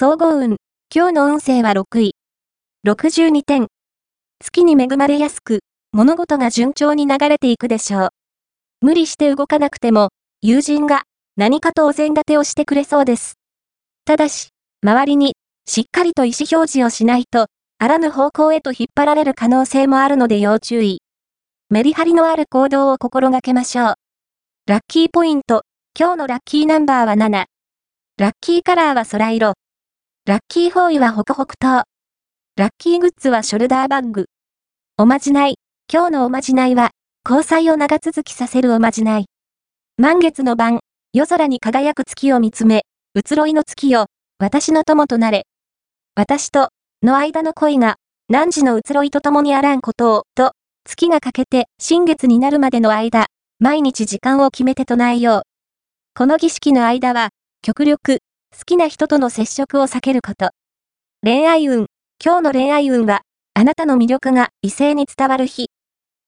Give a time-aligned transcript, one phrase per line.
[0.00, 0.58] 総合運。
[0.94, 2.12] 今日の運勢は6位。
[2.86, 3.66] 62点。
[4.38, 5.58] 月に恵まれやすく、
[5.90, 8.08] 物事が順調に流れていくでしょう。
[8.80, 11.02] 無理して動かなくても、友人が
[11.36, 13.40] 何かとお膳立てをしてくれそうです。
[14.04, 14.50] ただし、
[14.84, 15.34] 周りに
[15.66, 17.46] しっかりと意思表示をしないと、
[17.80, 21.02] あらぬ方向へと引っ張られる可能性もあるので要注意。
[21.70, 23.94] メリハリのある行動を心がけましょう。
[24.68, 25.62] ラッキーポイント。
[25.98, 27.46] 今日のラッキーナンバーは7。
[28.16, 29.54] ラッキーカラーは空色。
[30.28, 31.84] ラッキーフォーイはホクホク糖。
[32.54, 34.26] ラッキーグッズはショルダーバッグ。
[34.98, 35.54] おまじない。
[35.90, 36.90] 今日のおまじないは、
[37.26, 39.24] 交際を長続きさせるおまじない。
[39.96, 40.80] 満月の晩、
[41.14, 42.82] 夜空に輝く月を見つめ、
[43.14, 44.04] 移ろいの月よ、
[44.38, 45.46] 私の友となれ。
[46.14, 46.68] 私と、
[47.02, 47.96] の間の恋が、
[48.28, 50.52] 何時の移ろいと共にあらんことを、と、
[50.84, 53.28] 月が欠けて、新月になるまでの間、
[53.60, 55.42] 毎日時間を決めて唱えよう。
[56.14, 57.30] この儀式の間は、
[57.62, 58.18] 極力、
[58.58, 60.50] 好きな人との接触を避けること。
[61.22, 61.86] 恋愛運。
[62.22, 63.22] 今日の恋愛運は、
[63.54, 65.68] あなたの魅力が異性に伝わる日。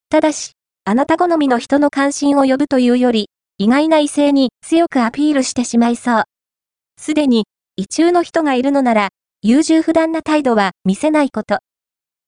[0.09, 0.53] ただし、
[0.85, 3.29] あなた好みの人の関心を呼ぶというより、
[3.59, 6.23] 意外な異性に強くアピールしてしまいそう。
[6.99, 7.45] すでに、
[7.77, 9.09] 異中の人がいるのなら、
[9.43, 11.59] 優柔不断な態度は見せないこと。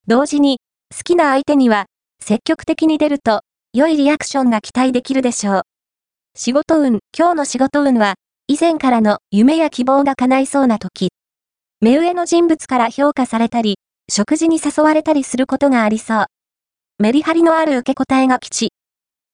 [0.08, 0.58] 同時に、
[0.94, 1.86] 好きな相手には、
[2.20, 5.62] 積極的に出ると、良いリアクションが期待できるでしょう。
[6.36, 8.16] 仕事運、今日の仕事運は、
[8.48, 11.10] 以前からの夢や希望が叶いそうな時。
[11.80, 13.76] 目上の人物から評価されたり、
[14.10, 16.26] 食事に誘われたりすることがありそう。
[16.98, 18.70] メリハリのある受け答えが吉。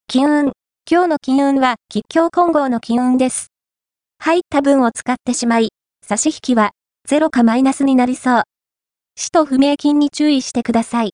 [0.07, 0.51] 金運、
[0.89, 3.47] 今日の金運は吉祥混合の金運です。
[4.19, 5.69] 入った分を使ってしまい、
[6.05, 6.71] 差し引きは
[7.07, 8.43] ゼロかマイナスになりそう。
[9.15, 11.07] 死と不明金に注意してください。